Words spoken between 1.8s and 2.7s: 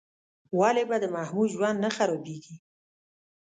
نه خرابېږي؟